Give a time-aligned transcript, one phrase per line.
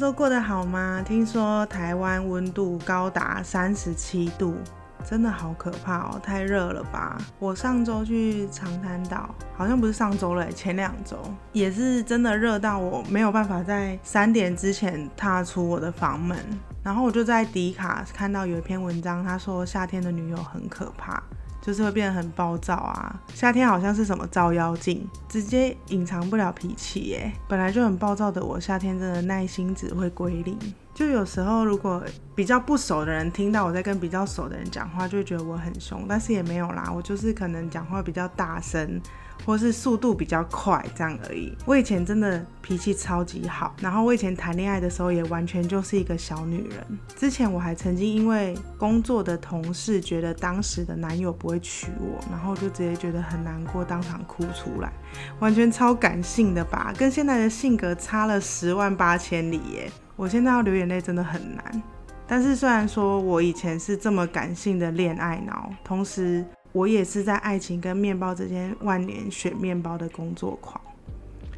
[0.00, 1.02] 周过得好吗？
[1.06, 4.56] 听说台湾温度高达三十七度，
[5.04, 6.18] 真的好可怕哦！
[6.22, 7.18] 太热了吧？
[7.38, 11.18] 我上周去长滩岛，好像不是上周了，前两周
[11.52, 16.34] 也是真的热到我没有办法在三点之前踏出我的房门。
[16.82, 21.22] 然后我就在迪卡看到有一篇文章，他说夏天的女友很可怕。
[21.60, 23.20] 就是会变得很暴躁啊！
[23.34, 27.30] 夏天好像是什么照妖镜，直接隐藏不了脾气耶。
[27.46, 30.58] 本来就很暴躁的我，夏天真的耐心只会归零。
[30.94, 32.02] 就有时候如果
[32.34, 39.00] 比较不熟的人听到我在跟比较熟的人讲话，就会觉得我很凶，但是也没有啦，我就是可能讲话比较大声。
[39.44, 41.52] 或是速度比较快这样而已。
[41.64, 46.98] 我以前真的脾气超级好，然后我以前谈恋爱的时候也完全就是一个小女人。
[47.16, 54.92] 之前我还曾经因为工作的同事觉得当时的男友不会娶我，然后就直接觉得很难过，当场哭出来，
[55.38, 59.90] 完全超感性的吧，跟现在的性格差了十万八千里耶。
[60.16, 61.82] 我现在要流眼泪真的很难。
[62.26, 66.44] 但是虽然说我以前是这么感性的恋爱脑，同时。
[66.72, 70.80] 我也是在爱情跟面包之间万年选面包的工作狂，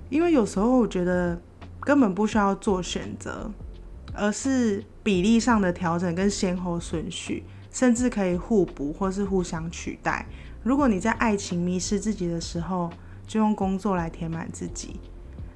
[0.08, 1.40] 因为有时候我觉得
[1.80, 3.50] 根本不需要做选择，
[4.14, 10.26] 而是比例上的调整跟先后顺序，甚至可以互补或是互相取代。
[10.62, 12.90] 如果你在爱情迷失自己的时候，
[13.26, 14.94] 就用工作来填满自己；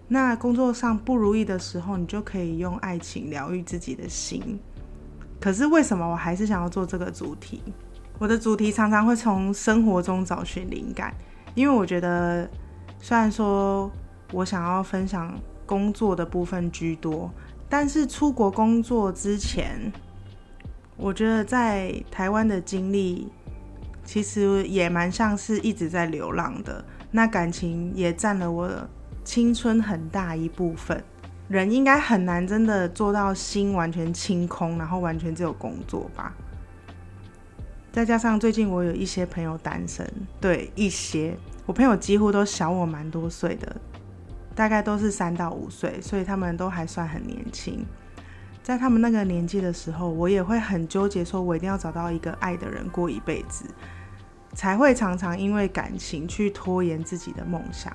[0.08, 4.58] 那工作上不如意的时候，你就可以用爱情疗愈自己的心。
[5.40, 7.62] 可是为什么我还是想要做这个主题？
[8.18, 11.12] 我的主题常常会从生活中找寻灵感，
[11.54, 12.48] 因为我觉得，
[12.98, 13.90] 虽然说
[14.32, 17.30] 我想要分享工作的部分居多，
[17.68, 19.92] 但是出国工作之前，
[20.96, 23.30] 我觉得在台湾的经历
[24.02, 26.82] 其实也蛮像是一直在流浪的。
[27.10, 28.70] 那感情也占了我
[29.24, 31.02] 青春很大一部分。
[31.48, 36.34] 人应该很难真的做到心完全清空，然后完全只有工作吧。
[37.96, 40.06] 再加上最近我有一些朋友单身，
[40.38, 41.34] 对一些
[41.64, 43.74] 我朋友几乎都小我蛮多岁的，
[44.54, 47.86] 大概都是三到五岁，所以他们都还算很年轻。
[48.62, 53.64] 在他们那个年纪的时候，我也会很纠结，说我一定要找到一个爱的人过一辈子，
[54.52, 57.90] 才会常常因为感情去拖延自己的梦想。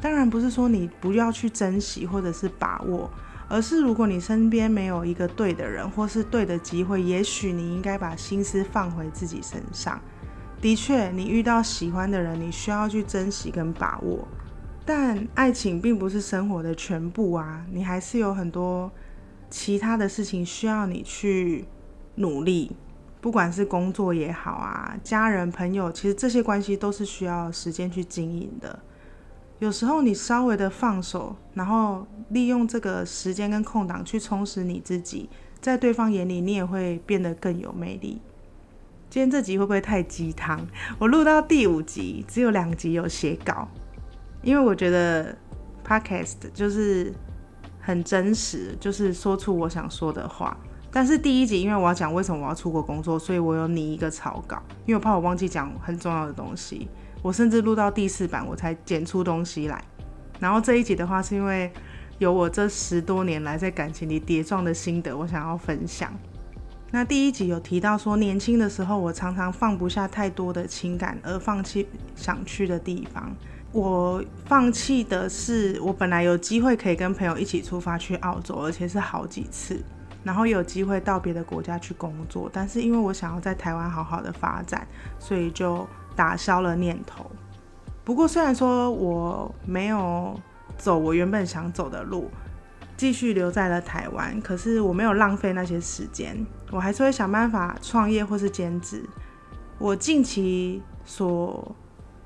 [0.00, 3.08] 当然不是说你不要去珍惜或者是把握。
[3.48, 10.00] 而是，如果你身边没有一个对的人，或是对的机会，也许你应该把心思放回自己身上。
[10.60, 14.26] 的确，你遇到喜欢的人，你需要去珍惜跟把握。
[14.86, 18.90] 但爱情并不是生活的全部啊，你还是有很多
[19.50, 21.66] 其他的事情需要你去
[22.16, 22.72] 努力。
[23.20, 28.78] 不管是工作也好啊，家人朋友，其实这些关系都是需要时间去经营的。
[29.60, 35.28] 有时候你稍微的放手，然后利用这个时间跟空档去充实你自己，
[35.60, 38.20] 在对方眼里你也会变得更有魅力。
[39.08, 40.66] 今天这集会不会太鸡汤？
[40.98, 43.68] 我录到第五集，只有两集有写稿，
[44.42, 45.36] 因为我觉得
[45.86, 47.14] podcast 就是
[47.80, 50.56] 很真实，就是说出我想说的话。
[50.90, 56.88] 但是第一集因为我要讲为什么我要出国工作，所以我有拟一个草稿，因为我怕我忘记讲很重要的东西。
[57.24, 59.82] 我甚至录到第四版，我才剪出东西来。
[60.38, 61.72] 然后这一集的话，是因为
[62.18, 66.12] 有我这十多年来在感情里跌撞的心得，我想要分享。
[66.90, 73.34] 那第一集有提到说，年轻的时候我常常放不下太多的情感，而放弃想去的地方。
[73.72, 79.82] 我放弃的是，我本来有机会可以跟朋友一起出发去澳洲，而且是好几次，
[80.22, 82.50] 然后有机会到别的国家去工作。
[82.52, 84.86] 但是因为我想要在台湾好好的发展，
[85.18, 85.88] 所以就。
[86.14, 87.30] 打消了念头。
[88.04, 90.38] 不过，虽然说我没有
[90.76, 92.30] 走我原本想走的路，
[92.96, 96.36] 继续留在了台湾，可是我没有浪费那些时间，
[96.70, 99.02] 我还是会想办法创业或是兼职。
[99.78, 101.74] 我近期所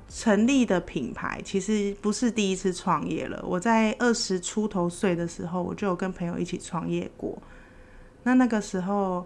[0.09, 3.41] 成立的品牌，其实不是第一次创业了。
[3.47, 7.41] 我在二十出头岁的时候，我就有跟朋友一起创业过。
[8.23, 9.25] 那那个时候。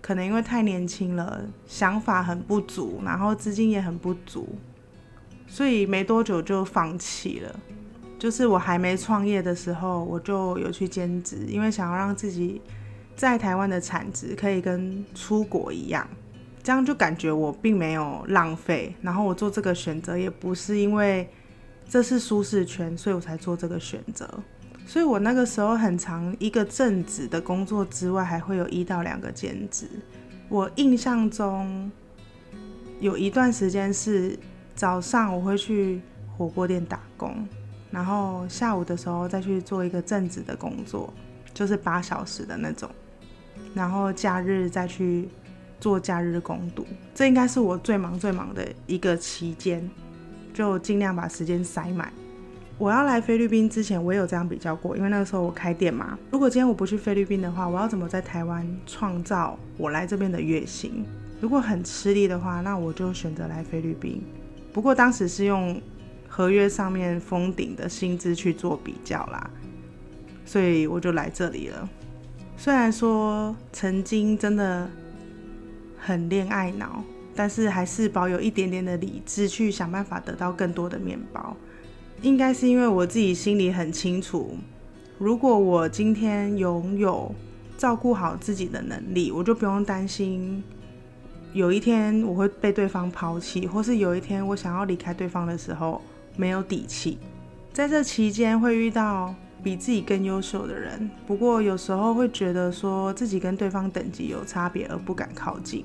[0.00, 4.48] 可能因为太年轻了，想法很不足，然后资金也很不足，
[5.46, 7.60] 所以没多久就放弃了。
[8.18, 12.60] 就是我还没创业的时候，我就有去兼职，因为想要让自己
[13.16, 16.06] 在台湾的产值可以跟出国一样，
[16.62, 18.94] 这样就感觉我并没有浪费。
[19.00, 21.28] 然后我做这个选择也不是因为
[21.88, 24.28] 这是舒适圈，所以我才做这个选择。
[24.90, 29.86] 所以我那个时候很长一个正职的工作之外，还会有一到两个兼职。
[30.48, 31.88] 我印象中
[32.98, 34.36] 有一段时间是
[34.74, 36.00] 早上我会去
[36.36, 37.46] 火锅店打工，
[37.92, 41.14] 然后下午的时候再去做一个正职的工作。
[41.54, 42.90] 就是八小时的那种，
[43.74, 45.28] 然后假日再去
[45.78, 46.84] 做假日攻读，
[47.14, 49.88] 这应该是我最忙最忙的一个期间，
[50.52, 52.12] 就尽量把时间塞满。
[52.80, 56.18] 我要来菲律宾之前，我有这样比较过，因为那个时候我开店嘛。
[56.30, 61.04] 如果今天我不去菲律宾的话，我要怎么在台湾创造我来这边的月薪？
[61.42, 64.22] 如果很吃力的话，那我就选择来菲律宾。
[64.72, 65.78] 不过当时是用
[66.26, 69.50] 合约上面封顶的薪资去做比较啦，
[70.46, 71.86] 所以我就来这里了。
[72.56, 74.88] 虽然说曾经真的
[75.98, 77.04] 很恋爱脑，
[77.34, 81.54] 但是还是保有一点点的理智，去想办法得到更多的面包。
[82.22, 84.56] 应该是因为我自己心里很清楚，
[85.18, 87.34] 如果我今天拥有
[87.78, 90.62] 照顾好自己的能力，我就不用担心
[91.54, 96.02] 有一天我会被对方抛弃，或是有一天我想要离开对方的时候
[96.36, 97.18] 没有底气。
[97.72, 105.84] 在这期间会遇到比自己更优秀的人，不过有时候会觉得说自己跟对方等级有差别而不敢靠近。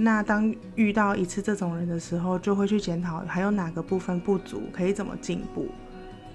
[0.00, 5.66] 那当遇到一次这种人的时候，就会去检讨还有哪个部分不足，可以怎么进步。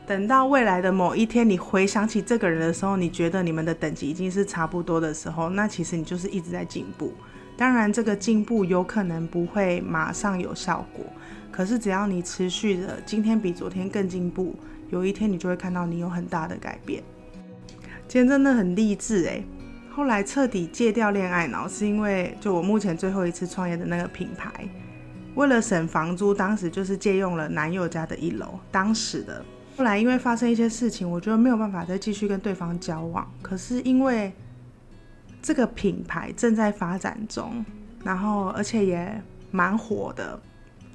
[0.05, 7.13] 等到未来的某一天，你回想起这个人的时候，你觉得你们的等级已经是差不多的时候，那其实你就是一直在进步。
[7.55, 11.05] 当然，这个进步有可能不会马上有效果，
[11.49, 14.53] 可是只要你持续的今天比昨天更进步，
[14.89, 17.01] 有一天你就会看到你有很大的改变。
[18.09, 19.45] 今天真的很励志诶。
[19.95, 24.51] 后来彻底戒掉恋爱脑，是因为就我目前最后一次创业的那个品牌，
[25.35, 28.59] 为了省房租，当时就是借用了男友家的一楼。
[28.71, 29.45] 当时的
[29.77, 33.31] 后来因为发生一些事情，我觉得没有办法再继续跟对方交往。
[33.43, 34.33] 可是因为
[35.43, 37.63] 这个品牌正在发展中，
[38.03, 40.41] 然后而且也蛮火的，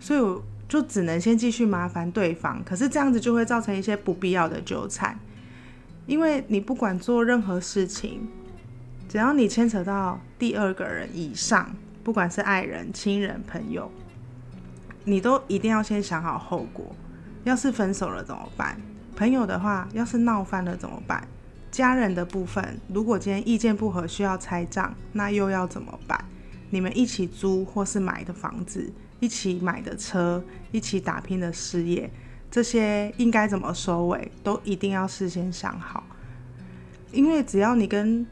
[0.00, 2.61] 所以我就只能先继续麻烦对方。
[2.65, 5.17] 可是这样子就会造成一些不必要的纠缠，
[6.06, 8.27] 因为你不管做任何事情。
[9.09, 11.75] 只要你牵扯到第二个人以上，
[12.05, 13.91] 不管是爱人、亲人、朋友，
[15.05, 16.95] 你都一定要先想好后果。
[17.45, 18.79] 要是分手了怎么办？
[19.17, 21.27] 朋友的话，要是闹翻了怎么办？
[21.71, 26.23] 家人的部分，如果今天意见不合需要拆账，那又要怎么办？
[26.69, 32.11] 你们一起租或是买的房子，一起买的车，一起打拼的事业，
[32.51, 36.05] 这些应该怎么收尾，都一定要事先想好。
[37.11, 38.27] 因为只要你跟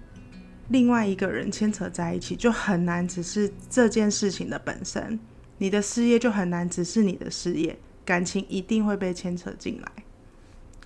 [0.69, 5.19] 另外一个人牵扯在一起，就很难只是这件事情的本身。
[5.59, 9.89] 你的事业就很难只是你的事业，感情一定会被牵扯进来。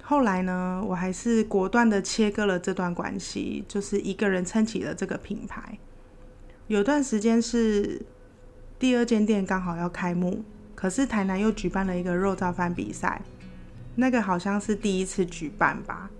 [0.02, 5.78] 后来呢，我还是果断的切割了这段关系，就是一个人撑起了这个品牌。
[6.66, 8.02] 有段时间是
[8.78, 10.44] 第二间店刚好要开幕，
[10.74, 13.22] 可是台南又举办了一个肉燥饭比赛，
[13.96, 16.10] 那个好像是第一次举办吧？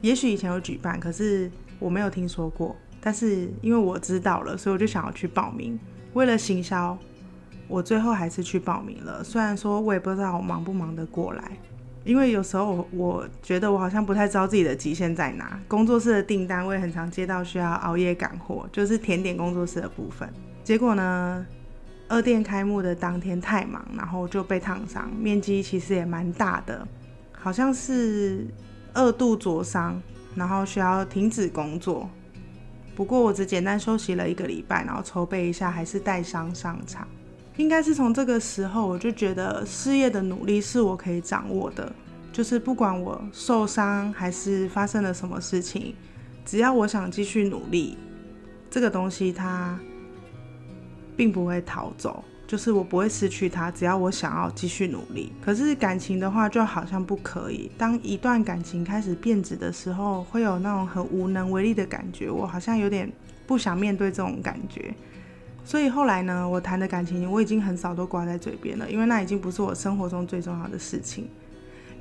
[0.00, 1.50] 也许以前有举办，可是。
[1.78, 5.78] 我没有听说过，但是因为我知道了，所以我就想要去报名。
[6.14, 6.96] 为了行销，
[7.68, 9.22] 我最后还是去报名了。
[9.22, 11.58] 虽然说我也不知道我忙不忙得过来，
[12.04, 15.60] 因为有时候我觉得我好像不太知道自己的极限在哪。
[15.68, 20.26] 工作室的订单我也很常接到需要熬夜赶货，就是甜点工作室的部分。
[20.64, 21.46] 结果呢，
[22.08, 26.86] 二店开幕的当天太忙，然后就被烫伤，面积其实也蛮大的，
[27.32, 28.46] 好像是
[28.94, 30.00] 二度灼伤。
[30.36, 32.08] 然后需要停止工作，
[32.94, 37.08] 不过我只简单休息了一个礼拜，然后筹备一下，还是带伤上场。
[37.56, 41.90] 应该是从这个时候，我就觉得事业的努力是我可以掌握的，
[42.30, 45.94] 就是不管我受伤还是发生了什么事情，
[46.44, 47.96] 只要我想继续努力，
[48.70, 49.78] 这个东西它
[51.16, 52.22] 并不会逃走。
[52.46, 55.32] 就是我不会失去他，只要我想要继续努力。
[55.42, 57.68] 可是感情的话，就好像不可以。
[57.76, 62.30] 当一段感情开始变质的时候，会有那种很无能为力的感觉。
[62.30, 63.12] 我好像有点
[63.48, 64.94] 不想面对这种感觉。
[65.64, 71.28] 所以后来呢，我谈的感情我已经很少都挂在嘴边了，因为那已经不是我生活中最重要的事情。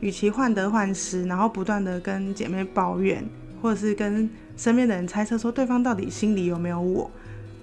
[0.01, 3.27] 与其患得患失，然后不断的跟姐妹抱怨，
[3.63, 7.09] 或者是跟身边的人猜测说对方到底心里有没有我，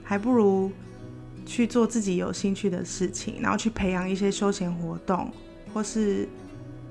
[0.03, 0.73] 还不如。
[1.45, 5.31] 去做自己有兴趣的事情，然后去培养一些休闲活动，
[5.73, 6.29] 或是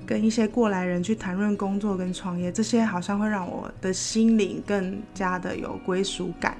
[0.06, 6.56] 跟一些过来人去谈论工作跟创业，这些好像会让我的心灵更加的有归属感。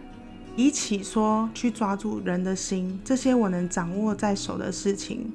[0.55, 5.33] 比起说去抓住人的心，这些我能掌握在手的事情，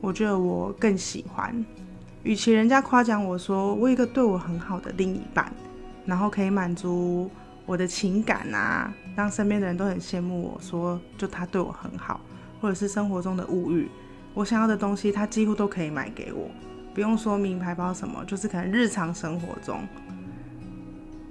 [0.00, 1.64] 我觉得我更喜欢。
[2.22, 5.50] 与其人家夸奖我说我有一个对我很好的另一半，
[6.04, 7.30] 然后可以满足。
[7.70, 12.20] 我的情感啊，让身边的人都很羡慕我，说就他对我很好，
[12.60, 13.88] 或者是生活中的物欲，
[14.34, 16.50] 我想要的东西他几乎都可以买给我，
[16.92, 19.86] 不用说名牌包什么，就是可能日常生活中，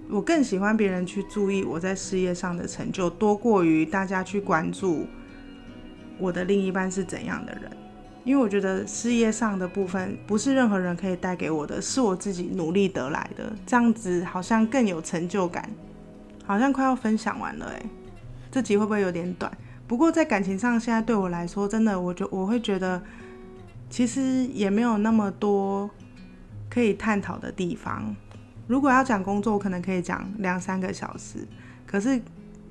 [0.10, 5.06] 我更喜欢别人去注意我在事业上的成就，多过于大家去关注
[6.18, 7.70] 我的另一半是怎样的人。
[8.24, 13.52] 因为我觉得事业上的部分不是任何人可以带给我的，是我自己努力得来的。
[13.66, 15.70] 这样子好像更有成就感。
[16.50, 17.86] 好像快要分享完了哎，
[18.50, 19.56] 这集会不会有点短？
[19.86, 23.00] 不过在感情上，现在对我来说，真的，我觉我会觉得，
[23.88, 25.88] 其实也没有那么多
[26.68, 28.16] 可以探讨的地方。
[28.66, 31.48] 如果要讲工作，我可能可以讲两三个小时。
[31.86, 32.20] 可是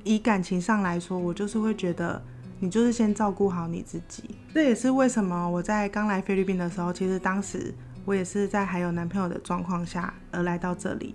[0.02, 2.20] 以感情上来说，我就是会觉得，
[2.58, 4.25] 你就是先照顾好你自己。
[4.52, 7.73] 这也是为什么我在刚来菲律宾的时候，其实当时
[8.04, 11.14] 我也是在还有男朋友的状况下而来到这里。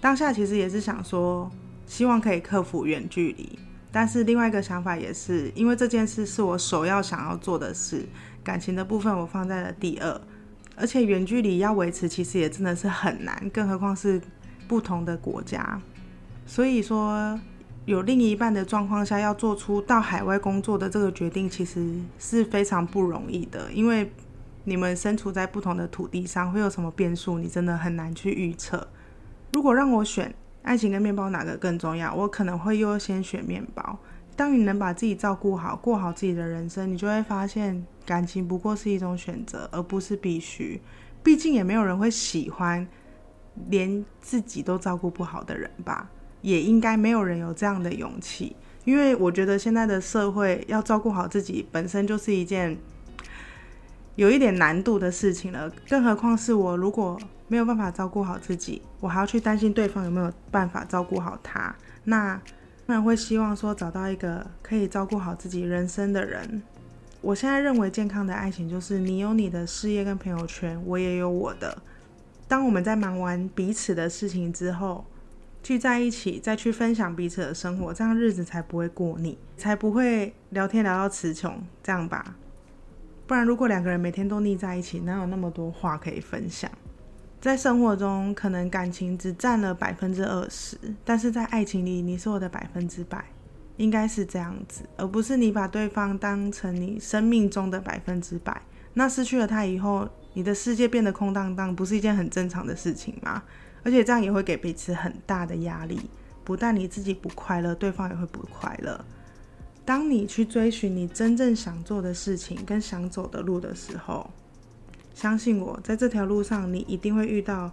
[0.00, 1.50] 当下其实也是想说。
[1.92, 3.58] 希望可以克服远距离，
[3.92, 8.06] 但是另外一个想法也是，因为这件事是我首要想要做的事，
[8.42, 10.20] 感情的部分我放在了第二，
[10.74, 14.18] 而且远距离要维持其实也真的是很难，更何况是
[14.66, 15.78] 不同的国家，
[16.46, 17.38] 所以说
[17.84, 24.10] 有另一半的状况下要做出到海外工作的这个决定，其实是非常不容易的，因为
[24.64, 28.88] 你们身处在不同的土地上，会有什么变数，你真的很难去预测。
[29.52, 30.34] 如果让我选。
[30.62, 32.14] 爱情跟面包哪个更重要？
[32.14, 33.98] 我可能会优先选面包。
[34.34, 40.80] 当你能把自己照顾好，过好自己的人生，你就会发现感情不过是一种选择，而不是必须。
[41.22, 42.86] 毕竟也没有人会喜欢
[43.68, 46.08] 连自己都照顾不好的人吧？
[46.40, 52.78] 也应该没有人有这样的勇气，因为我觉得现在的社会要照顾好自己本身就是一件。
[54.16, 62.34] 有一点难度的事情了，更何况是我如果没有办法照顾好自己，我还要去担心对方有没有办法照顾好他，那
[62.86, 66.62] 当然会希望说找到一个可以照顾好自己人生的人。
[67.20, 71.78] 我现在认为健康的爱情就是你有你的事业跟朋友圈，我也有我的。
[72.48, 75.06] 当我们在忙完彼此的事情之后，
[75.62, 82.34] 聚在一起再去分享彼此的生活，这样日子才不会过腻，才不会聊天聊到词穷，这样吧。
[83.32, 86.70] 不然，如果两个人每天都腻在一起，哪有那么多话可以分享？
[87.40, 93.24] 在生活中，可能感情只占了百分之二十，但是在爱情里，你是我的百分之百，
[93.78, 98.60] 应该是这样子，而不是你把对方当成你生命中的百分之百。
[98.92, 103.42] 那失去了他以后，你的世界变得空荡荡，不是一件很正常的事情吗？
[103.82, 105.98] 而且这样也会给彼此很大的压力，
[106.44, 109.02] 不但你自己不快乐，对方也会不快乐。
[109.92, 114.30] 当你去追寻你真正想做的事情跟想走的路的时候，
[115.14, 117.70] 相信我，在这条路上，你一定会遇到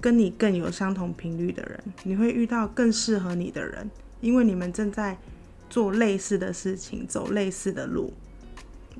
[0.00, 5.18] 跟你更有相同频率的人，你会遇到更适合你的人，因为你们正在
[5.68, 8.12] 做类似的事情，走类似的路，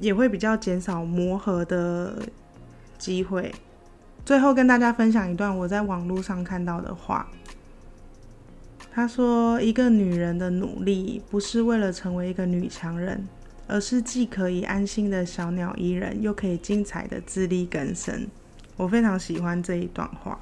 [0.00, 2.26] 也会比较减少磨合的
[2.98, 3.54] 机会。
[4.24, 7.28] 最后跟大家分享一段我在网络上看到的话。
[8.94, 13.26] 他说：“一个女人的努力不是为了成为一个女强人，
[13.66, 18.28] 而是既可以安心的小鸟依人，又可以精彩的自力更生。”
[18.76, 20.38] 我非常喜欢这一段话，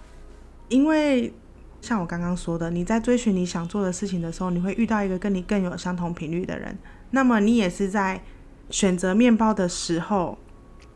[0.69, 1.33] 因为
[1.81, 6.77] 像我刚刚说的，你在追寻你想做的事情的时候，你会遇到一个跟你更有相同频率的人。
[7.13, 8.21] 那么你也是在
[8.69, 10.37] 选择面包的时候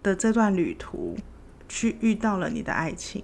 [0.03, 1.17] 的这段旅途，
[1.69, 3.23] 去遇到了你的爱情。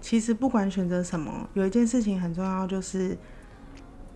[0.00, 3.16] 其实不管选择什么，有一件事情很重要，就是。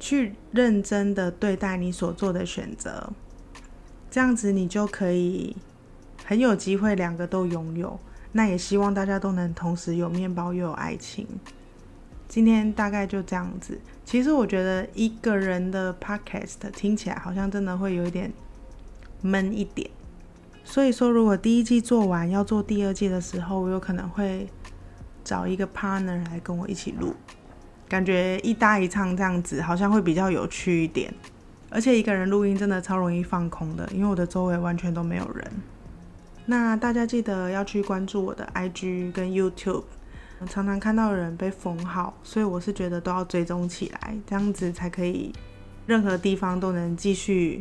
[0.00, 3.12] 去认真的对待你所做的选择，
[4.10, 5.56] 这样子你就可以
[6.24, 7.98] 很有机会两个都拥有。
[8.32, 11.26] 那也希望大家都能同时有面包又有爱情。
[12.28, 13.80] 今天大概就这样子。
[14.04, 18.30] 其实我觉得一个人的 podcast 听起来好像真的会有一点
[19.22, 19.90] 闷一点。
[20.62, 24.46] 所以说，如果第一季做完要做第二季的时候，我有可能会
[25.24, 27.14] 找一个 partner 来跟我一起录。
[27.88, 31.12] 感觉一搭一唱这样子好像会比较有趣一点，
[31.70, 35.50] 而且一个人录音真的超容易放空的，因为我的周围完全都没有人。
[36.46, 39.84] 那大家记得要去关注我的 IG 跟 YouTube，
[40.48, 45.32] 常常看到人被封号，所以我是觉得都要追踪起来，这样子才可以
[45.86, 47.60] 任何地方都能继续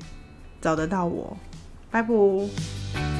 [0.62, 1.38] 找得到我。
[1.89, 3.16] 拜拜。